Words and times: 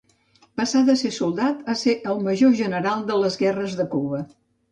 Passà 0.59 0.79
de 0.87 0.93
ser 1.01 1.11
soldat 1.17 1.59
a 1.73 1.75
ser 1.83 1.93
el 2.13 2.23
major 2.29 2.57
general 2.63 3.05
de 3.11 3.21
les 3.25 3.39
guerres 3.45 3.79
de 3.83 3.89
Cuba. 3.95 4.27